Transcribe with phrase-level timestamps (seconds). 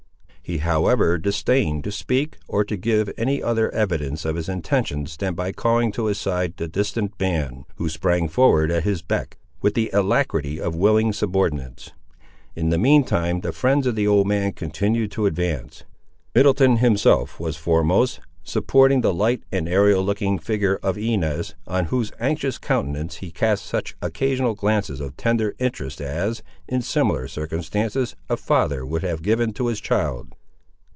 [0.43, 5.33] He however disdained to speak, or to give any other evidence of his intentions than
[5.33, 9.75] by calling to his side the distant band, who sprang forward at his beck, with
[9.75, 11.93] the alacrity of willing subordinates.
[12.53, 15.85] In the mean time the friends of the old man continued to advance.
[16.35, 22.11] Middleton himself was foremost, supporting the light and aerial looking figure of Inez, on whose
[22.19, 28.35] anxious countenance he cast such occasional glances of tender interest as, in similar circumstances, a
[28.35, 30.35] father would have given to his child.